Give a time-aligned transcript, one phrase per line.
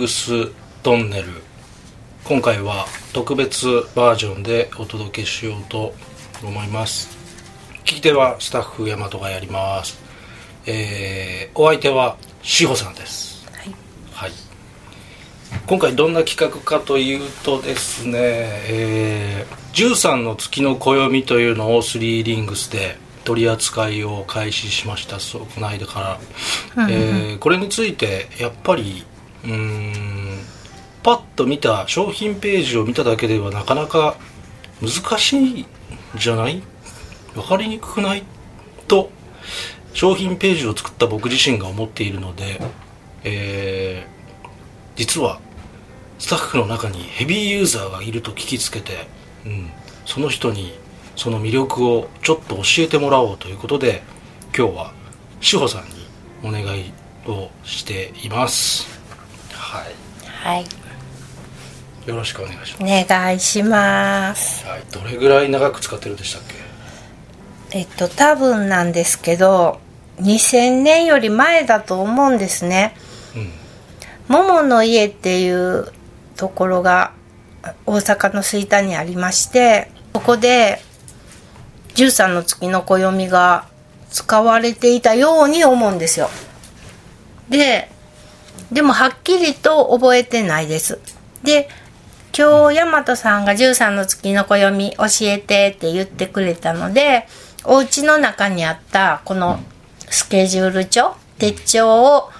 [0.00, 0.50] グス
[0.82, 1.28] トンネル。
[2.24, 5.92] 今回は特別バージョンでお届けしようと
[6.42, 7.10] 思います。
[7.84, 10.00] 聞き手はスタッフ大和がやります。
[10.64, 13.46] えー、お相手は志保さんです。
[13.52, 13.74] はい、
[14.12, 14.30] はい、
[15.66, 25.20] 今回どんな企画かというとですね、えー、13の月の暦というのを3リングスで取り扱いを開始しました。
[25.20, 26.18] そうこの間か
[26.74, 29.04] ら、うんうん、えー、これについてやっぱり
[29.44, 30.38] うん。
[31.02, 34.16] パッと見た商品ページを見ただけではなかなか
[34.82, 35.66] 難しいん
[36.16, 36.62] じゃない？
[37.34, 38.24] 分かりにくくない？
[38.86, 39.10] と
[39.94, 42.60] 商品ページを作った僕自身が思っているので、
[43.24, 44.48] えー、
[44.96, 45.40] 実は
[46.18, 49.08] スタッフの中にヘビーユーザーがいると聞きつけて、
[49.46, 49.70] うん、
[50.04, 50.74] その人に
[51.16, 54.02] その魅力をちょっと教えてもらおうということで
[54.56, 54.92] 今日は
[55.40, 55.90] 志保さんに
[56.44, 56.92] お願い
[57.26, 58.99] をしています。
[59.70, 59.94] はい、
[60.26, 60.66] はい。
[62.06, 62.82] よろしくお願いします。
[62.82, 66.42] お願いします、はい、どれぐらい長く使ってるでしたっ
[67.70, 67.78] け？
[67.78, 69.78] えっと多分なんですけど
[70.16, 72.96] 2000年より前だと思うんですね、
[73.36, 73.52] うん、
[74.28, 75.92] 桃の家っていう
[76.36, 77.12] ところが
[77.86, 80.80] 大阪の吹田にありましてそこで
[81.94, 83.68] 13の月の暦が
[84.10, 86.28] 使われていたように思うんですよ。
[87.50, 87.88] で
[88.72, 90.98] でもはっきりと覚えてないです。
[91.42, 91.68] で
[92.36, 97.26] 今日大和さんが13の月の暦教えてって言ってくれたので
[97.64, 99.58] お家の中にあったこの
[100.08, 102.30] スケジュール帳手帳を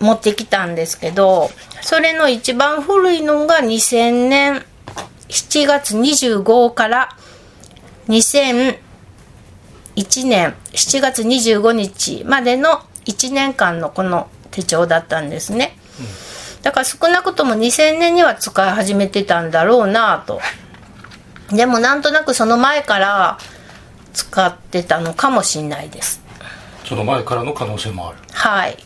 [0.00, 1.50] 持ってきたんですけど
[1.82, 4.64] それの一番古いのが2000年
[5.28, 7.16] 7月25から
[8.08, 8.76] 2001
[10.26, 14.28] 年7月25日までの1年間のこの
[14.62, 15.76] 手帳だったんですね。
[16.00, 16.06] うん
[16.62, 20.40] だから少なくとも2000年には使い始めてたんだろうなと。
[21.50, 23.38] でもなんとなくその前から
[24.12, 26.20] 使ってたのかもしれないです。
[26.84, 28.18] その前からの可能性もある。
[28.32, 28.76] はい。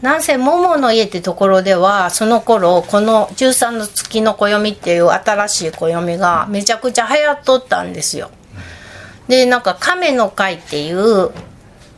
[0.00, 8.30] なんせ桃の家ってところではその頃この13の月の暦っていう新しい暦がめちゃくちゃ流行っとったんですよ。
[9.28, 11.30] でなんか亀の会っていう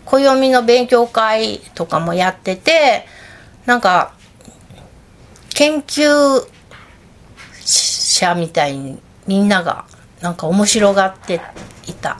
[0.04, 3.06] 暦の勉強会とかもやってて
[3.66, 4.14] なんか
[5.54, 6.46] 研究
[7.64, 9.84] 者みたいにみんなが
[10.20, 11.40] なんか面白がって
[11.86, 12.18] いた。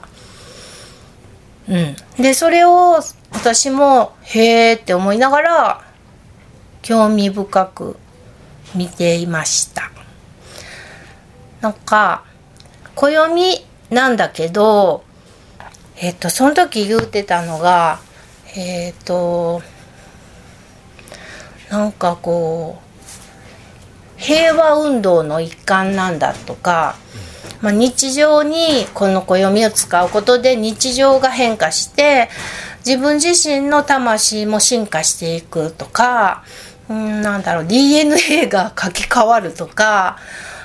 [1.69, 2.99] うん、でそれを
[3.31, 5.81] 私もへえって思いながら
[6.81, 7.95] 興味深く
[8.75, 9.89] 見ていました
[11.61, 12.25] なんか
[12.95, 15.05] 暦なんだけど
[15.97, 17.99] えっ、とその時言うてたのが
[18.55, 19.61] えっ、と
[21.69, 22.93] なんかこう
[24.23, 26.95] 平和運動の一環なんだとか、
[27.61, 32.29] まあ、日常にこの暦を使うことで日常が変化して
[32.85, 36.43] 自分自身の魂も進化していくとか、
[36.89, 40.17] うん、なんだろう DNA が書き換わるとか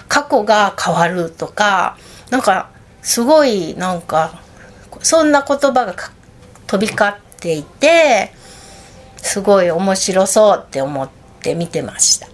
[0.08, 1.96] 過去が変わるとか
[2.30, 2.70] なんか
[3.02, 4.42] すごいなんか
[5.02, 5.94] そんな言葉が
[6.66, 8.32] 飛び交っていて
[9.16, 11.08] すごい面白そうって思っ
[11.40, 12.28] て見てました。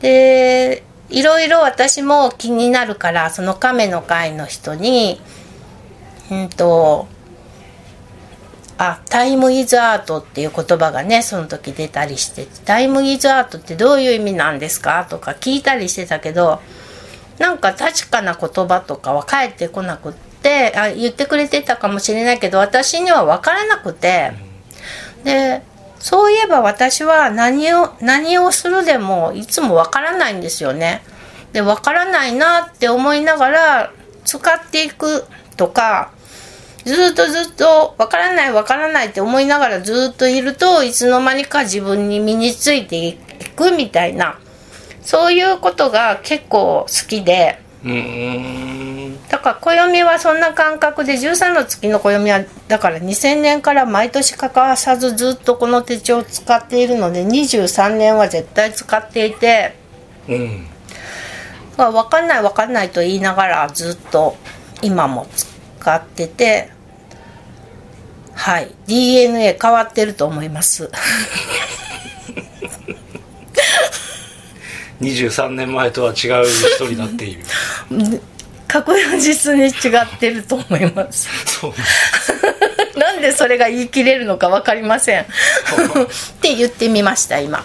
[0.00, 5.20] でいろいろ私も気になるからその亀の会の人に
[6.30, 7.08] うんと
[8.76, 15.04] あタイムイズアートっていう言葉がねその時出たりしてタイムイズアートってどういう意味なんですか？
[15.10, 16.60] とか聞いたりしてたけど
[17.38, 20.27] なんか確かな言葉とかは返ってこなくって
[20.76, 24.32] あ言ってくれてたかもしれないけど私には分からなくて。
[25.24, 25.62] で
[25.98, 31.02] そういえば私は何を何をするでもいつもわからないんですよね。
[31.52, 33.92] でわからないなって思いながら
[34.24, 35.24] 使っていく
[35.56, 36.12] とか
[36.84, 43.14] ずっとずっとわからないわからないって思いながらずっといるといつの間にか自分に身についてい
[43.56, 44.38] くみたいな
[45.02, 47.66] そういうことが結構好きで。
[49.28, 59.76] だから暦はそんな感覚で13の月の暦はだから2000年から毎年欠かさずずっとこの手帳を使っているので23年は絶対使っていて、
[60.28, 60.66] うん、
[61.76, 64.36] 分かんない分かんないと言いながらずっと
[64.82, 65.28] 今も
[65.78, 66.70] 使ってて
[68.38, 68.72] はい。
[68.86, 70.88] DNA 変わってると思います。
[75.00, 76.44] 23年前とは違う
[76.76, 77.42] 人になっている
[78.68, 81.28] 確実に違ってると思います。
[81.46, 81.72] そう。
[82.98, 85.22] なんなんでそれが言い切れるのか分かりません。
[85.22, 85.26] っ
[86.40, 87.64] て言ってみました今。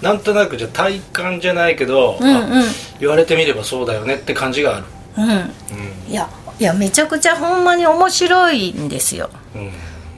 [0.00, 2.64] なんとなくじゃあ体感じゃないけど、うんうん。
[3.00, 4.86] 言われてみればそうだよねって感じがある。
[5.18, 6.10] うん。
[6.10, 6.28] いや
[6.58, 9.30] いやめちゃくちゃほんまに面白いんですよ。
[9.54, 9.72] うん。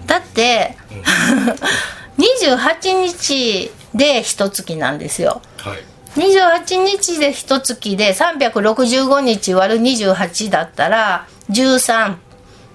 [0.06, 0.76] だって、
[2.19, 5.31] 28日で一月なんですよ。
[5.31, 5.54] はい
[6.16, 12.16] 28日で一月で365日割る28だったら13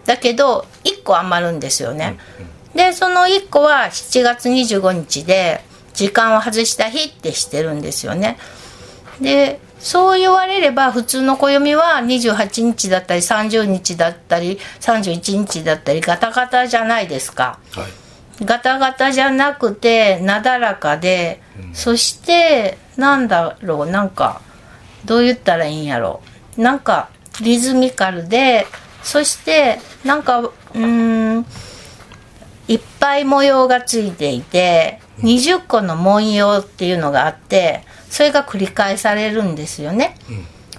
[0.05, 2.17] だけど1個余るんですよね、
[2.75, 5.61] でその1個は7月25日で
[5.93, 8.37] 時間を外した日ってしてるんですよね。
[9.21, 17.59] でそう言われれば普通の暦は28日だったり30日だったり31日だったりガタガタじゃないですか。
[17.71, 18.45] はい。
[18.45, 21.41] ガタガタじゃなくてなだらかで、
[21.73, 24.41] そしてなんだろうなんか
[25.05, 26.21] どう言ったらいいんやろ
[26.57, 26.61] う。
[26.61, 27.09] なんか
[27.41, 28.67] リズミカルで
[29.01, 31.45] そしてなんかうーん
[32.67, 40.15] いっぱい模様がついていて20個の文様っていうのがあってそれが繰り返されるんですよね。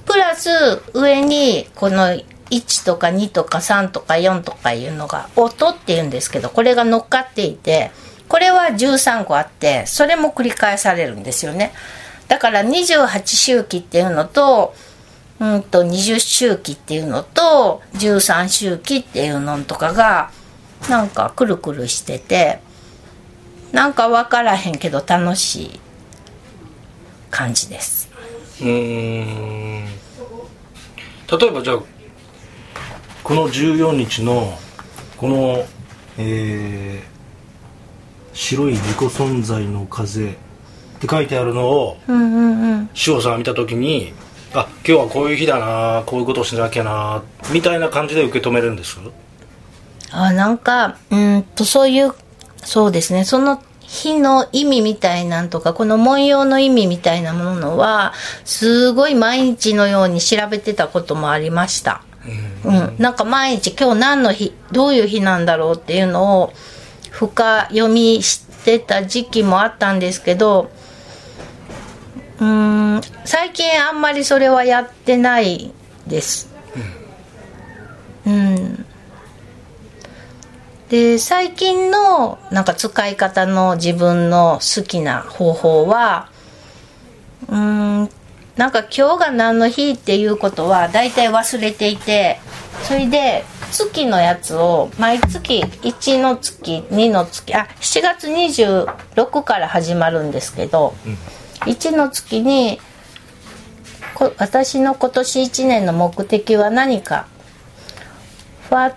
[0.04, 0.50] プラス
[0.92, 2.08] 上にこの
[2.50, 7.92] 1とか2とか3とか4とかいうのが音っていうんですけどこれが乗っかっていて
[8.28, 11.72] これは13個あってそれも繰り返されるんですよね
[12.30, 14.72] だから28周期っていうのと
[15.40, 20.30] うんと20周期っていうのと13周期っていうのとかが
[20.88, 22.60] なんかくるくるしてて
[23.72, 25.80] なんか分からへんけど楽しい
[27.32, 28.08] 感じです。
[28.62, 28.68] うん。
[28.68, 29.88] 例
[31.48, 31.78] えばじゃあ
[33.24, 34.56] この14日の
[35.16, 35.64] この
[36.18, 37.10] えー
[38.32, 40.38] 白い自己存在の風
[41.00, 42.90] って書いてあるのをうんうんうん。
[42.92, 44.12] 志保さんが見た時に
[44.52, 48.98] あ今日はこういう日だなこういうことをしなきゃなみたいな感じで受け止めるんです？
[50.12, 52.12] あなんかうーんとそういう
[52.56, 53.24] そうですね。
[53.24, 58.12] その日の意味みたいなんとかこの文様の意味みたいなものは
[58.44, 62.04] すごい毎日のように調べてたこともありました、
[62.64, 62.96] うん。
[62.98, 66.52] なんか毎日今日何の日どういう日なんだろうっていうのを
[67.10, 70.70] 深読みしてた時期もあったんですけど
[72.40, 73.00] うーん。
[73.24, 75.72] 最近あんまりそれはやってない
[76.06, 76.48] です。
[78.26, 78.84] うん。
[80.88, 86.30] で最近のなんか使い方の自分の好きな方法は
[87.48, 88.10] うーん。
[88.56, 92.38] なんか今日が何の日っていうことは大体忘れていて
[92.82, 100.92] それで月のやつを毎月1の月2の月あ7月26から始まるんですけど、
[101.66, 102.80] 1の月に
[104.14, 107.26] こ私の今年1年の目的は何か
[108.70, 108.96] ？What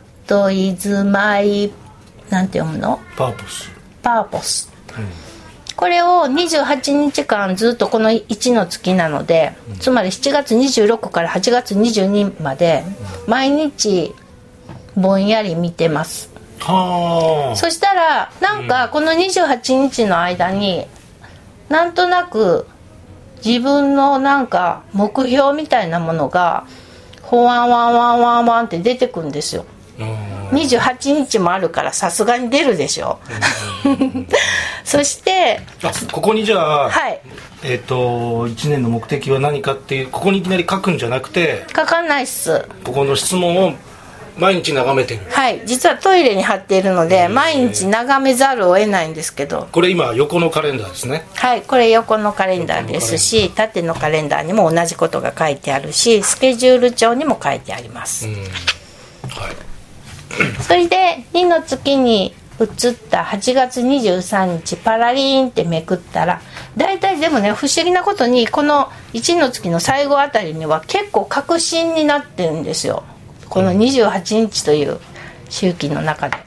[0.52, 1.72] is my
[2.30, 3.00] なんて読むの？
[3.16, 3.70] パーポス
[4.02, 4.70] purpose
[5.76, 12.84] これを28日間ずっとこの1の月なので、つまり7月26から8月22まで
[13.28, 14.14] 毎日
[14.96, 16.30] ぼんやり見てます。
[16.60, 17.56] はあ。
[17.56, 20.86] そしたらなんかこの28日の間に
[21.74, 22.68] なんとなく
[23.44, 26.68] 自分のなんか目標みたいなものが
[27.24, 29.66] ほわんわんわんわんわんって出てくんですよ。
[29.98, 30.50] うん。
[30.50, 33.18] 28日もあるからさすがに出るでしょ。
[34.86, 37.20] そしてあここにじゃあ、はい。
[37.64, 42.68] えっ、と1年の目的は何かっていうここにいきなり書くんじゃなくて書かないっす。
[42.84, 43.74] ここの質問を
[44.38, 45.22] 毎日眺めてる。
[45.30, 45.62] はい。
[45.66, 49.68] 実はトイレに貼っているので毎日眺めざるを得ないんですけど。
[49.72, 51.26] これ今横のカレンダーですね。
[51.36, 51.62] はい。
[51.62, 58.28] これ横のカレンダーですし縦のカレンダーにも同じことが書いてあるしスケジュール帳にも書いてあります。
[58.28, 58.34] うん。
[58.34, 58.44] はい。
[60.62, 62.68] それで2の月に移っ
[63.10, 66.42] た8月23日パラリーンってめくったら
[66.78, 73.04] 大体でもね不思議なことにこの1の月の最後あたりには結構確信になってるんですよ
[73.54, 75.00] この28日という
[75.48, 76.38] 周期の中で。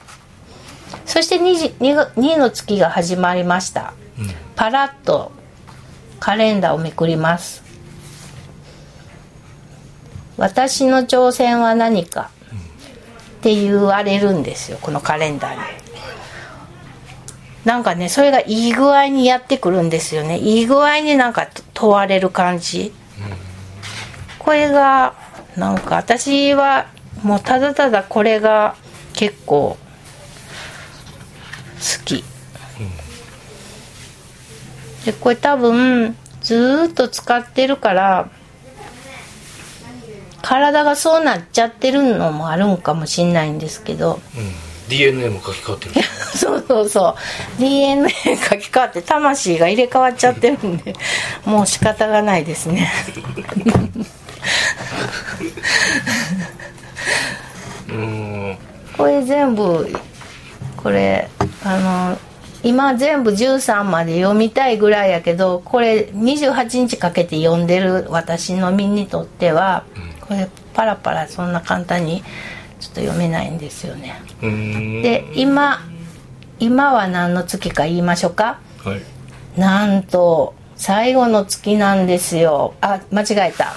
[1.05, 3.93] そして 2, 2, 2の月が始まりました、
[4.57, 5.31] パラッと
[6.19, 7.63] カレンダーをめくります。
[10.37, 12.33] 私の挑戦は何か
[13.39, 15.61] って言われるんですよこのカレンダーに。
[17.65, 20.39] なんかねそれがいい具合にやってくるんですよね。
[20.39, 22.93] いい具合になんか問われる感じ。
[24.41, 25.15] これが
[25.57, 26.87] なんか私は
[27.23, 28.77] もうただただこれが
[29.15, 29.77] 結構
[31.77, 32.25] 好き。
[35.05, 38.29] でこれ多分ずーっと使ってるから
[40.43, 44.21] 体がそうなっちゃってるのもあるんかもしんないんですけど。
[44.89, 45.95] DNA も書き換わってる
[46.37, 47.17] そうそうそ
[47.59, 47.61] う。
[47.61, 48.15] DNA 書
[48.57, 50.95] き換わって魂が入れ替わっちゃってるんで
[51.45, 52.93] もう仕方がないですね
[57.89, 58.59] うん。
[58.97, 59.89] これ全部
[60.77, 61.29] これ
[61.65, 61.79] あ
[62.13, 62.19] の
[62.63, 69.85] 今全部13まで読みたいぐらいやけどこれ28日かけて読んでる私の身にとっては
[70.23, 72.23] これパラパラそんな簡単に
[72.81, 74.21] ちょっと読めないんですよね。
[74.43, 75.03] うん。
[75.03, 75.81] で今
[76.59, 78.61] 今は何の月か言いましょうか？
[78.83, 79.61] はい。
[79.61, 82.75] なんと最後の月なんですよ。
[82.81, 83.75] あ間違えた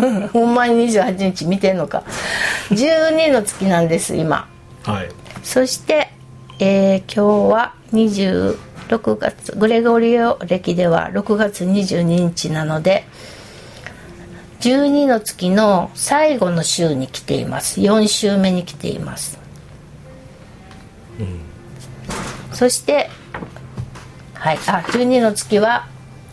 [0.32, 2.02] ほんまに28日見てんのか。
[2.70, 4.48] 12の月なんです今。
[4.84, 5.08] はい。
[5.42, 6.10] そして、
[6.58, 9.52] えー今日は26月。
[9.56, 13.04] グレゴリオ歴では6月22日なので
[14.60, 17.80] 12の月の最後の週に来ています。
[17.80, 19.38] 4週目に来ています、
[22.52, 23.10] そして
[24.34, 24.58] はい。
[24.66, 25.88] あ12の月は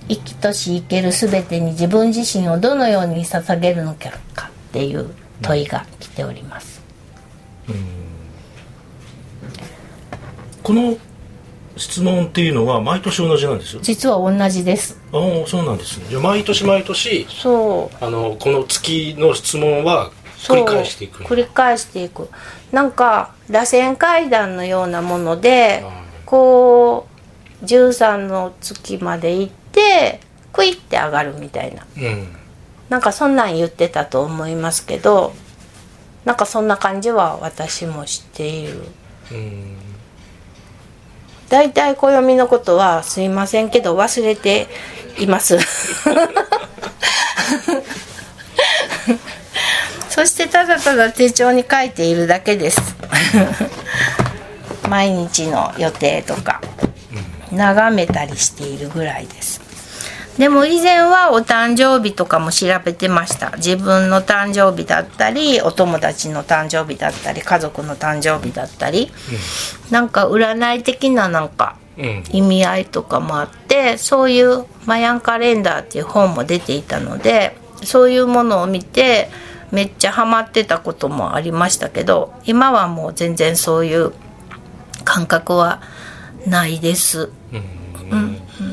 [0.10, 6.81] 生きとし生ける全てに自分自身をどのように捧げるのかっていう問いが来ております。
[10.62, 10.98] この
[11.75, 13.81] 質問っていうのは毎年同じなんですよ？
[13.81, 15.00] 実は同じです。
[15.12, 16.05] ああそうなんですね。
[16.10, 18.03] じゃあ毎年毎年そう。
[18.03, 22.29] あのこの月の質問は繰り返していく繰り返していく。
[22.72, 25.93] なんか螺旋階段のようなものではい。
[26.25, 27.07] こ
[27.62, 29.62] う13の月まで行って
[30.51, 31.86] クイって上がるみたいな。
[31.98, 32.27] うん。
[32.89, 35.34] なんかそんなん言ってたと思いますけど
[36.25, 38.84] なんかそんな感じは私も知っている。
[39.32, 39.77] うん。
[41.50, 44.68] 大体暦のことはすいませんけど忘れて
[45.18, 45.58] います。
[50.10, 52.80] そしてただただ手帳に書いているだけです。
[54.88, 56.62] 毎日の予定とか。
[57.53, 59.62] 眺めたりしているぐらいです
[60.37, 63.51] でも以前はお誕生日とかも調べてました。
[63.57, 69.11] 自分の誕生日だったりお友達の誕生日だったり家族の誕生日だったり、
[69.91, 72.23] なんか占い的ななんかうん。
[72.31, 79.29] 意味合いとかもあってそういう「マヤンカレンダー」っていう本も出ていたのでそういうものを見て
[79.71, 84.11] めっちゃハマってたこともありましたけど今はもう全然そういう
[85.03, 85.81] 感覚は
[86.47, 87.29] ないです。
[87.51, 87.63] うん。
[88.11, 88.73] あ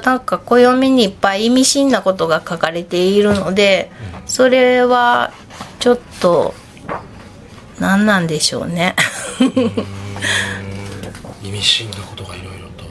[0.00, 3.90] となんか暦にいっぱい意味深なことが書かれているので
[4.26, 5.32] それは
[5.80, 6.54] ちょっと
[7.78, 8.94] 何なんでしょうね。
[11.42, 12.84] 意味深なことがいろいろと。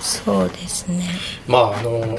[0.00, 1.04] そうですね。
[1.46, 2.16] まああの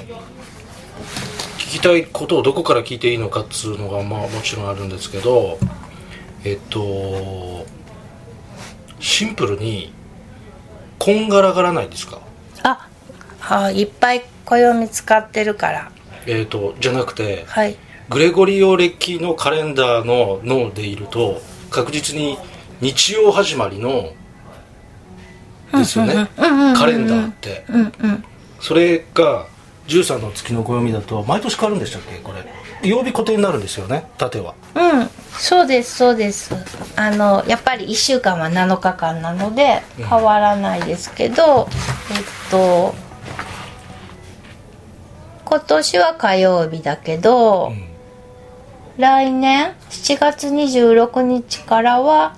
[1.58, 5.58] 聞きたいことをどこから聞いていいのかっつうのがまあもちろんあるんですけど
[6.44, 7.66] えっと
[9.00, 9.92] シンプルに
[11.00, 12.18] こんがらがらないですか？
[12.18, 12.20] あ
[13.42, 15.92] はいいっぱい暦使ってるから。
[16.28, 17.76] えっとじゃなくてはい。
[18.10, 22.38] グレゴリオ暦のカレンダーの脳でいると確実に
[22.82, 24.14] 日曜始まりの
[25.74, 26.28] ですよね。
[26.38, 28.24] うんうんうんうんカレンダーってうんうん
[28.60, 29.46] それが
[29.88, 36.54] 13の月の暦だと毎年変わるんでしたっけこれ曜日固定になるんですよね縦はうんそうですそうです
[36.96, 41.68] あのやっぱり1週間は7日間なのでうん変わらないですけど、
[42.12, 42.94] えっと
[45.52, 47.84] 今年は火曜日だけど、うん。
[48.98, 52.38] 来年7月26日からは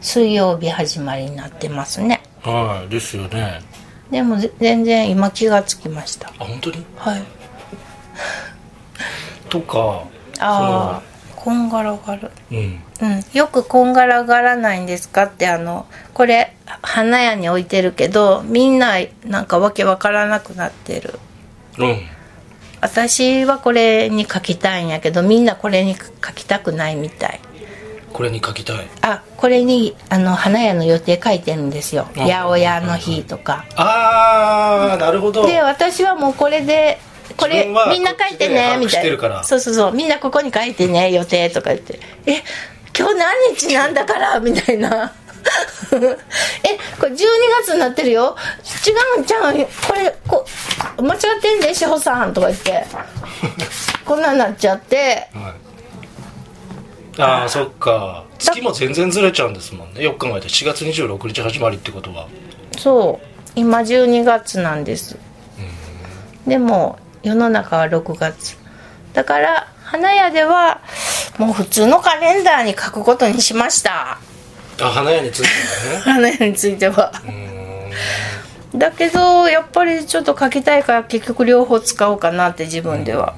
[0.00, 2.22] 水曜日始まりになってますね。
[2.42, 3.60] はいですよね。
[4.10, 6.28] でもぜ全然今気がつきました。
[6.28, 6.86] あ本当に？
[6.96, 7.22] はい。
[9.50, 10.04] とか
[10.40, 11.02] ああ
[11.36, 12.30] こんがらがる。
[12.50, 12.82] うん。
[13.02, 18.94] うん、よくこんがらがらないんですかってあのこれ花屋に置いてるけどみんな
[19.26, 21.18] なんかわけわからなくなってる
[21.78, 22.00] うん。
[22.80, 27.40] 私はこれに書きたいんやけどみんなこれに書きたくないみたい。
[28.12, 28.88] これに書きたい。
[29.02, 32.08] あこれにあの花屋の予定書いてるんですよ。
[32.16, 32.20] あ。
[32.20, 33.64] 八百屋の日とか。
[33.76, 35.46] ああなるほど。
[35.46, 36.98] で私はもうこれで
[37.36, 39.42] これみんな書いてねみたいな。
[39.42, 39.92] そうそうそう。
[39.92, 41.98] みんなここに書いてね予定とか言って。
[42.26, 42.42] え
[42.96, 45.12] 今日何日なんだからみたいな
[45.92, 47.16] えこれ12
[47.60, 48.36] 月になってるよ。
[48.86, 49.64] 違うんちゃうん。
[49.64, 50.44] これこ
[51.00, 52.86] 間違ってんで志保さんとか言って。
[54.04, 55.28] こんなんなっちゃって。
[55.34, 55.54] は
[57.18, 57.22] い。
[57.22, 58.24] ああそっか。
[58.38, 60.02] 月も全然ずれちゃうんですもんね。
[60.02, 62.26] よく考えて4月26日始まりってことは。
[62.76, 63.26] そう。
[63.56, 65.16] 今12月なんです。
[66.46, 68.56] でも世の中は6月。
[69.12, 70.80] だから花屋では
[71.38, 74.18] もう普通のカレンダーに書くことにしました
[74.80, 75.48] あ花屋について
[76.04, 77.12] 花屋については。
[78.74, 83.34] だけどやっぱりちょっと書きたいから結局両方使おうかなって自分では、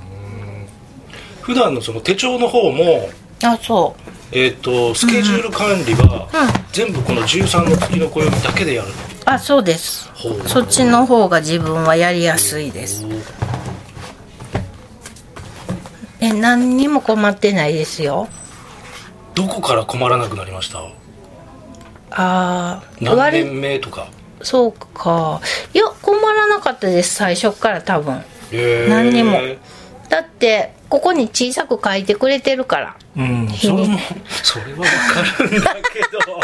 [1.42, 3.10] 普段のその手帳の方も
[3.42, 4.02] あそう。
[4.32, 6.26] えっ、とスケジュール管理は
[6.72, 8.94] 全部この13の月の暦だけでやるの
[9.26, 10.10] あそうです。
[10.46, 13.04] そっちの方が自分はやりやすいです。
[16.20, 18.28] え何にも困ってないですよ。
[19.34, 20.80] どこから困らなくなりました？
[22.18, 24.08] ああ何割年目とか？
[24.42, 25.40] そうか。
[25.74, 28.22] いや困らなかったです最初から多分。
[28.88, 29.38] 何にも。
[30.08, 32.96] だってここに小さく書いてくれてるから。
[33.16, 33.98] うんそれも
[34.42, 34.86] それはわ
[35.36, 36.40] かるんだけど。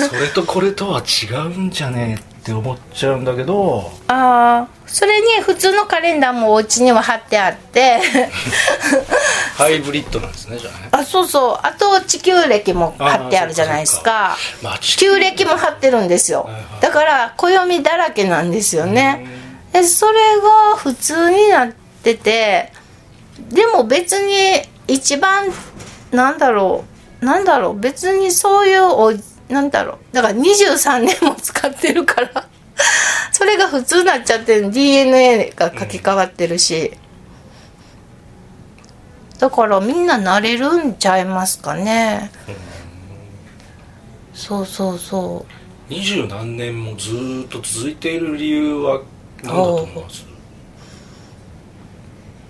[0.08, 8.00] それとこれとは違うんじゃねえって思っちゃうんだけどああそれに普通のカレンダーもお家には貼ってあって。
[9.56, 10.88] ハイブリッドなんですねじゃあね。
[10.90, 11.58] あそうそう。
[11.62, 14.36] あと地球歴も貼ってあるじゃないですか。
[14.62, 15.16] まあ地球。
[15.20, 16.42] 歴も貼ってるんですよ。
[16.42, 16.62] はいはい。
[16.80, 19.26] だから暦だらけなんですよね。
[19.72, 21.68] でそれが普通になっ
[22.02, 22.72] てて
[23.38, 25.52] でも別に一番
[26.10, 26.84] なんだろ
[27.22, 27.24] う。
[27.24, 27.78] なんだろう。
[27.78, 29.12] 別にそういうお
[29.50, 30.14] なんだろう。
[30.14, 32.46] だから23年も使ってるから。
[33.32, 34.70] それが普通になっちゃってる。
[34.70, 36.92] DNA が書き換わってるし、
[39.38, 42.30] だからみんな慣れるんちゃいますかね、
[44.34, 45.52] そうそうそう。
[45.92, 49.00] 二十何年もずーっと続いている理由は
[49.42, 50.26] 何だと思います？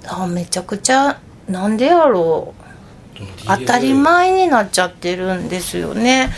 [0.07, 2.61] あめちゃくちゃなんでやろう。
[3.47, 6.31] 当たり前になっちゃってるんですよね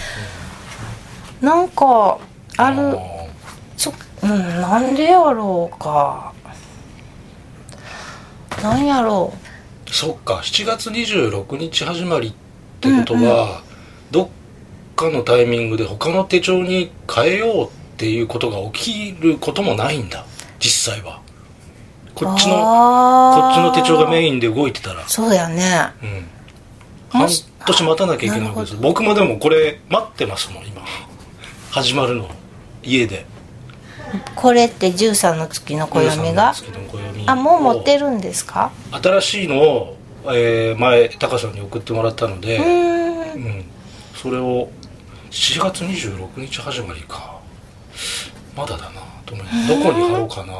[1.42, 2.18] なんか
[2.56, 2.98] あるー
[3.76, 6.32] そうんなんでやろうか。
[8.62, 9.34] なんやろ
[9.90, 12.32] そっか7月26日始まりっ
[12.80, 13.62] てことは、
[14.12, 14.28] どっ
[14.94, 20.24] かのタイミングで他の手帳に変えようっていうことが起きることもないんだ
[20.60, 21.20] 実際は。
[22.12, 25.92] うこっちのこっちの手帳がメインで動いてたら、そうやね。
[26.02, 26.28] うん、
[27.10, 28.76] 半年待たなきゃいけないわけです。
[28.76, 30.82] 僕もでもこれ待ってますもん今
[31.72, 32.28] 始まるの。
[32.82, 33.24] 家で。
[34.36, 37.24] これって13の月の暦が？13の月の暦。
[37.26, 38.70] あもう持ってるるんですか？
[38.92, 43.44] 新しいのを、えー前タカさんに送ってもらったので、うーん。
[43.44, 43.64] うん、
[44.14, 44.68] それを
[45.30, 47.40] 7月26日始まりか。
[48.54, 50.52] まだだなと思いどこに貼ろうかな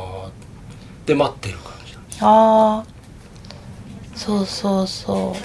[1.05, 2.85] で待ってる感じああ
[4.17, 5.37] そうそうそ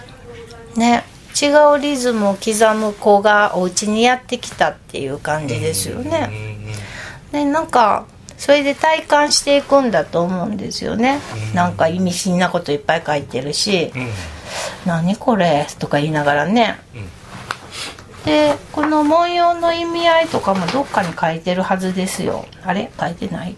[0.76, 0.80] う。
[0.80, 1.04] ね
[1.42, 6.28] 違うリズムを刻む子がお家にやってきたっていう感じですよね。
[6.30, 6.68] うんうんうん
[7.34, 8.06] ねなんか
[8.38, 11.20] それで体感していくんだと思うんですよね。
[11.54, 14.10] なんか意味深なこといっぱい書いてるしうん
[14.86, 16.80] 「何これ?」とか言いながらね。
[16.96, 17.10] うん
[18.26, 22.46] でこの文様の意味合いとかもどっかに書いてるはずですよ。
[22.66, 22.92] あれ？
[23.00, 23.56] 書いてない？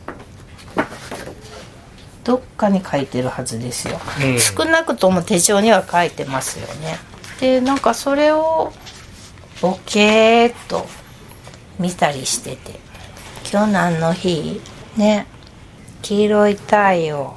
[2.23, 3.99] どっかに書いてるはずですよ。
[4.21, 6.97] うん少なくとも手帳には書いてますよね。
[7.39, 8.73] でなんかそれを
[9.61, 10.85] ボケーっと
[11.79, 12.79] 見たりしてて。
[13.51, 14.61] 今日何の日？
[14.97, 15.25] ね。
[16.01, 16.75] 黄色い太
[17.05, 17.35] 陽。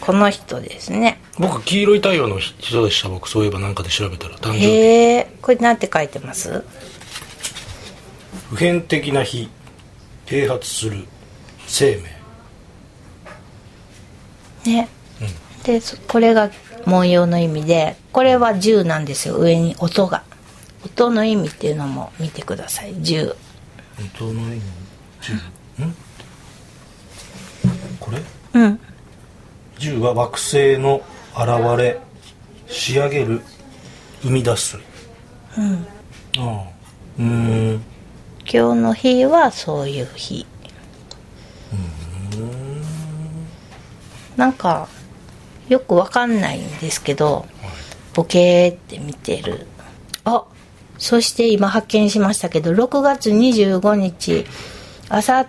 [0.00, 1.20] この人ですね。
[1.38, 3.08] 僕黄色い太陽の人でした。
[3.08, 4.36] 僕そういえばなんかで調べたら。
[4.36, 4.66] 誕生日。
[4.66, 5.36] へえ。
[5.42, 6.64] これなんて書いてます？
[8.50, 9.50] 普遍的な日。
[10.26, 11.06] 併発する。
[11.66, 12.20] 生命。
[14.72, 14.88] ね、
[15.64, 16.50] でそこれが
[16.86, 19.36] 文様の意味でこれは10なんですよ。
[19.36, 20.22] 上に音が。
[20.84, 22.94] 音の意味っていうのも見てください。
[22.94, 23.34] 10
[23.96, 24.62] 本当の意味
[25.20, 25.94] ？10ん。
[28.00, 28.22] これ？
[28.54, 28.80] うん。
[29.78, 31.02] 10は惑星の
[31.34, 32.00] 現れ
[32.66, 33.42] 仕上げる
[34.22, 34.78] 生み出す。
[35.58, 35.86] うん。
[36.38, 36.64] ああ。
[37.18, 37.82] うーん。
[38.52, 40.46] 今日の日はそういう日。
[44.36, 44.88] なんか
[45.70, 47.46] よくわかんないんですけど
[48.12, 49.66] ボケーって見てる。
[50.24, 50.44] あ
[50.98, 54.44] そして今発見しましたけど6月25日
[55.08, 55.46] あさっ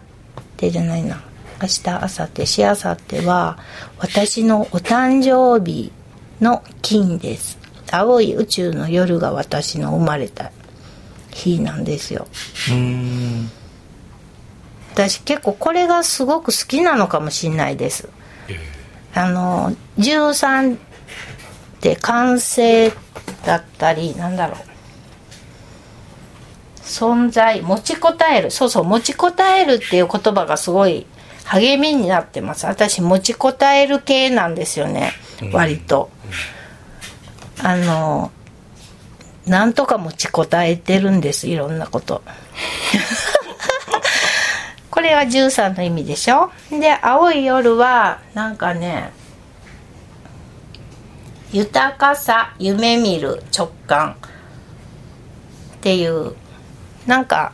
[0.56, 1.24] てじゃないな。
[1.62, 3.58] 明日あさってしあさっては
[3.98, 5.92] 私のお誕生日
[6.40, 7.58] の金です。
[7.92, 10.52] 青い宇宙の夜が私の生まれた
[11.32, 12.28] 日なんですよ。
[12.70, 13.52] うーん。
[14.94, 18.08] 私結構これがすごく好きなのかもしれないです。
[18.08, 18.21] え
[19.13, 20.80] あの13っ
[21.82, 22.91] て完成
[23.45, 24.58] だったりなんだろう。
[26.82, 28.52] 存在持ちこたえる。
[28.52, 31.06] そうそう持ちこたえるっていう言葉がすごい
[31.45, 32.65] 励みになってます。
[32.65, 35.13] 私持ちこたえる系なんですよね。
[35.54, 36.10] 割と、
[37.63, 38.32] あの
[39.45, 41.47] なんとか持ちこたえてるんです。
[41.47, 42.21] いろんなこと
[45.02, 46.52] これは13の意味でしょ？
[46.70, 49.12] で青い夜はなんかね
[51.52, 54.16] 豊かさ夢見る直感っ
[55.82, 56.36] ていう
[57.08, 57.52] なんか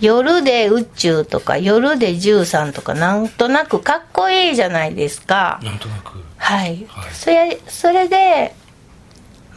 [0.00, 5.60] 夜で宇宙とか夜で13とかなんとなくかっこいいじゃないですか。
[5.62, 6.24] なんとなく。
[6.38, 8.54] はい、はい、それそれで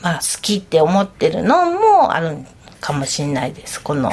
[0.02, 2.40] まあ好きって思ってるのもある
[2.82, 4.12] かもしれないですこの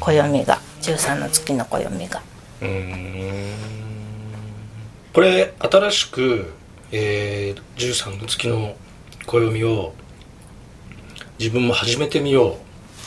[0.00, 0.60] 暦が、うん、
[0.92, 2.22] 13の月の暦が。
[2.62, 3.52] うん。
[5.12, 6.52] これ新しく、
[6.92, 8.76] えー、13の月の
[9.26, 9.94] 暦を
[11.38, 12.58] 自分も始めてみよ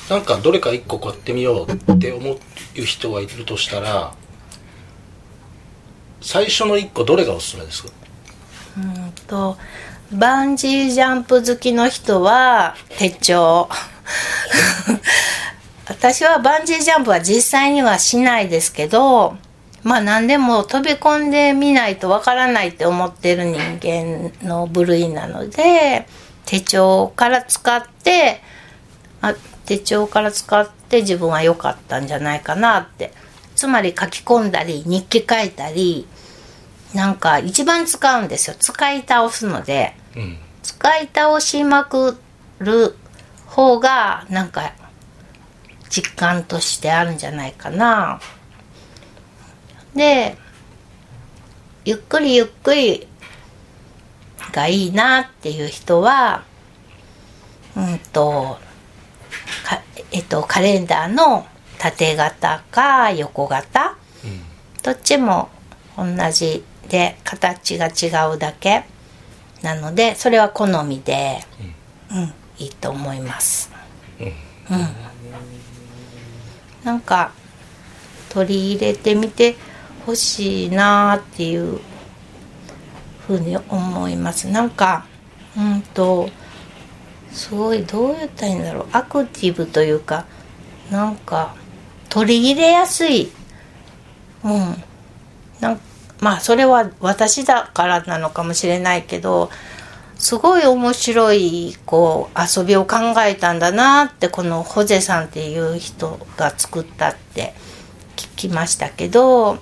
[0.09, 0.13] う。
[0.13, 2.37] なんかどれか一個買ってみようって思う
[2.83, 4.11] 人がいるとしたら
[6.19, 7.89] 最初の一個どれがおすすめですか？
[8.77, 9.55] うんと
[10.11, 13.69] バンジージャンプ好きの人は手帳
[15.99, 19.35] 私はバンジージャンプは実際にはしないですけど
[19.83, 26.07] まあ何でも飛び込んでみないとわからないって思ってる人間の部類なので
[26.45, 28.41] 手帳から使って
[29.21, 29.35] あ
[29.65, 33.13] 手帳から使って自分は良かったんじゃないかなって。
[33.59, 36.07] つまり書き込んだり日記書いたり
[36.93, 38.55] なんか一番使うんですよ。
[38.57, 42.15] 使い倒すので、うん、使い倒しまく
[42.59, 42.95] る
[43.47, 44.71] 方がなんか
[45.89, 48.21] 実感としてあるんじゃないかな。
[49.95, 50.37] で
[51.85, 53.07] ゆっくりゆっくり
[54.51, 56.43] がいいなっていう人は
[57.75, 58.57] うんと
[60.11, 61.45] えっと、カレンダーの
[61.77, 64.41] 縦型か横型、うん、
[64.81, 65.49] どっちも
[65.95, 68.85] 同じで形が違うだけ。
[69.61, 71.39] なのでそれは好みで、
[72.11, 73.71] うん、うん、いいと思います、
[74.19, 74.87] うん、うん、
[76.83, 77.31] なんか
[78.29, 79.55] 取り入れてみて
[80.05, 81.79] ほしいなっていう
[83.27, 84.47] ふうに思います。
[84.47, 85.05] なんか
[85.57, 86.29] うんと
[87.31, 88.87] すごいどう言ったらいいんだろう。
[88.91, 90.25] アクティブというか
[90.89, 91.55] なんか
[92.09, 93.31] 取り入れやすい
[94.43, 94.83] うん。
[95.59, 95.79] なん
[96.19, 99.49] まあそれは私だからなのかもしれないけど
[100.19, 107.53] すごい面白いこう遊びを考えたんだなってこのホゼさんっていう人が作ったって
[108.17, 109.57] 聞きましたけど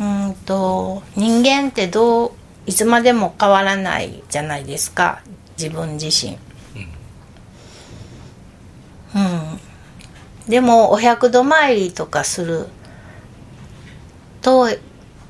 [0.00, 2.32] うんと人間ってどう
[2.66, 5.22] いつまでも変わらないじゃないですか。
[5.58, 6.38] 自分自身。
[9.14, 9.60] うん。
[10.48, 12.68] でもお百度参りとかする
[14.40, 14.70] と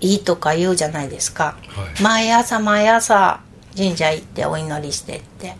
[0.00, 3.40] いいとか言うじゃないですか、はい、毎朝毎朝
[3.80, 5.56] 神社行ってお祈りしてって、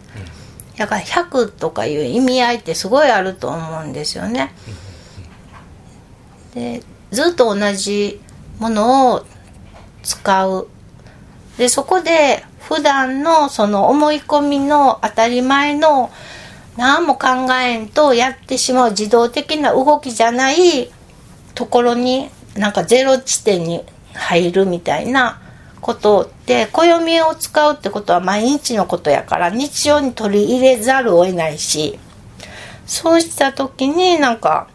[0.77, 4.53] だから100とかいう意味合いってすごいあると思うんですよね、
[6.55, 8.21] でずっと同じ
[8.59, 9.25] ものを
[10.03, 10.69] 使う。
[11.57, 16.11] でそこで普段のその思い込みの当たり前の
[16.77, 20.91] 何も考えんとやってしまう自動的な動きじゃない
[21.55, 25.41] ところになんかゼロ地点に入るみたいな
[25.81, 31.97] ことって暦を使うってことは毎日のことやから日常に取り入れざるを得ないし
[32.87, 34.69] そうした時になんか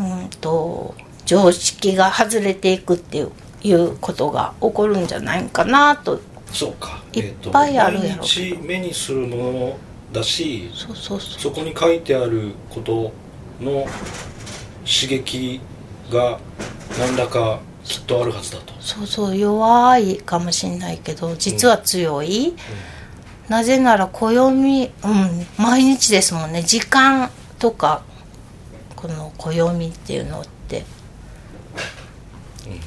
[0.00, 0.96] うんと
[1.26, 3.30] 常識が外れていくっていう
[3.62, 6.18] いうことが起こるんじゃないかなと。
[6.50, 9.78] そうか、いっぱいあるやろ、えー、目にするもの
[10.12, 13.12] だしそこに書いてあること
[13.60, 13.86] の
[14.84, 15.60] 刺激
[16.10, 16.40] が
[16.98, 17.60] 何らか
[17.90, 18.72] きっとあるはずだと。
[18.78, 22.52] そうそう弱いかもしれないけど実は強い、うん。
[22.52, 22.56] うん、
[23.48, 26.62] なぜなら暦うん毎日ですもんね。
[26.62, 28.04] 時間とか
[28.94, 30.84] この暦っていうのって、
[32.66, 32.80] うん、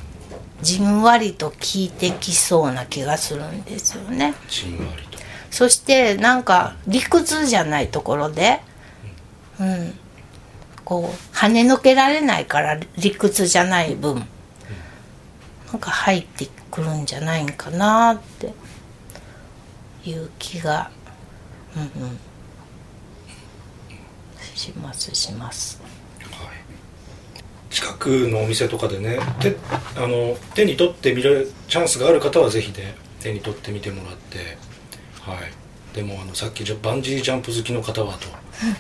[0.61, 4.35] じんわりと効いてきそうな気がするんですよね。
[4.47, 5.19] じんわりと。
[5.51, 8.61] そしてなんか理屈じゃないところで、
[9.59, 9.93] うん、
[10.85, 14.25] こう跳ねのけられないから理屈じゃない分
[15.73, 18.53] なんか入ってくるんじゃないんかなって
[20.05, 20.91] いう気が、
[21.75, 22.19] うんうん、
[24.55, 25.81] しますします。
[27.71, 29.55] 近くのお店とかでね手
[29.95, 34.57] あの手に取ってみるチャンスがある方はぜひね手に取ってみてもらって
[35.21, 38.27] はい、でもあのさっきバンジージャンプ好きの方はと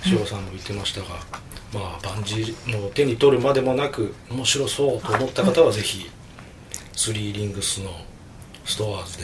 [0.03, 1.07] 志郎さんも言ってましたが、
[1.73, 6.11] まあ、バンジーの手に取るまでもなく面白そうと思った方はぜひ
[6.95, 7.91] スリーリングスの
[8.65, 9.23] ストアーズで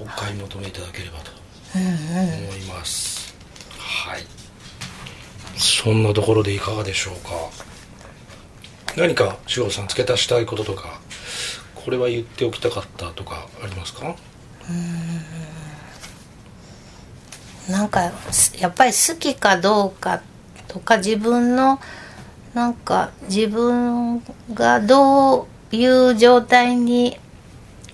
[0.00, 1.30] お買い求めいただければと
[1.74, 1.84] 思
[2.54, 3.34] います、
[3.78, 4.22] はい。
[5.56, 7.30] そんなところでいかがでしょうか。
[8.96, 11.00] 何か志保さん付け足したいこととか
[11.74, 14.14] これは言っておきたかったとかありますか？
[17.70, 18.10] なんかや
[18.68, 20.22] っぱり好きかどうか
[20.68, 21.80] とか自分の
[22.54, 24.22] なんか自分
[24.52, 27.18] がどういう状態に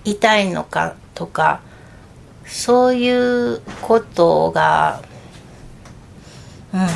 [0.03, 1.61] いたいのかとか
[2.45, 5.01] そういうことが
[6.73, 6.87] うん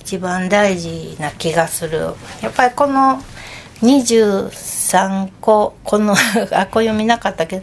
[0.00, 2.00] 一番大事な気がする。
[2.42, 3.22] やっぱりこの
[3.82, 6.16] 23個この
[6.50, 7.62] あこれ見なかったけど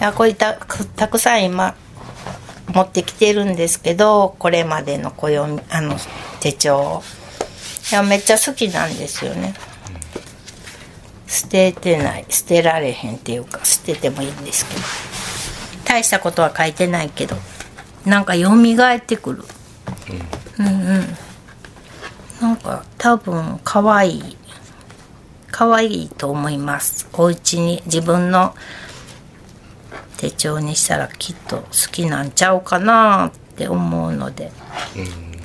[0.00, 0.54] あこれた
[0.96, 1.74] たくさん今
[2.68, 5.96] 持ってきてるんですけどこれまでの暦あの
[6.40, 7.02] 手帳。
[7.90, 9.52] いやめっちゃ好きなんですよね。
[11.32, 14.80] 捨ててない捨てられへんっていうか捨ててもいいんですけど。
[15.86, 17.36] 大したことは書いてないけど
[18.04, 19.44] なんか蘇ってくる。
[20.58, 20.66] うん。
[20.66, 21.16] うん
[22.40, 24.36] なんか多分可愛い
[25.50, 27.08] 可愛いと思います。
[27.14, 28.54] お家に自分の
[30.18, 34.50] 手帳にしたらきっと好きなんちゃうかなって思うので、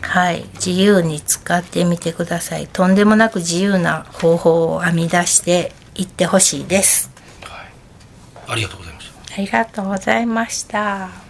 [0.02, 0.46] はい。
[0.56, 2.68] 自由に使ってみてください。
[2.68, 7.12] とんでもなく自由な方法を編み出していってほしいです。
[7.44, 8.52] はい。
[8.52, 9.34] ありがとうございました。
[9.34, 11.27] ありがとうございました